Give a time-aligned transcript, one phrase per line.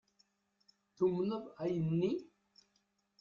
[0.97, 2.11] Tumned ayen-nni?